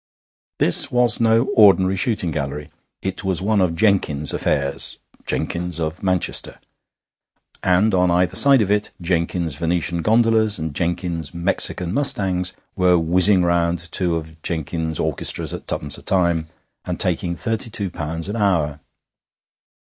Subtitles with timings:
[0.57, 2.69] This was no ordinary shooting gallery.
[3.03, 6.59] It was one of Jenkins's affairs (Jenkins of Manchester),
[7.61, 13.43] and on either side of it Jenkins's Venetian gondalas and Jenkins's Mexican mustangs were whizzing
[13.43, 16.47] round two of Jenkins's orchestras at twopence a time,
[16.83, 18.79] and taking thirty two pounds an hour.